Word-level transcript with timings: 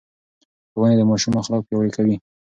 ښوونې 0.71 0.95
د 0.97 1.01
ماشوم 1.09 1.33
اخلاق 1.41 1.61
پياوړي 1.67 1.91
کوي. 1.97 2.15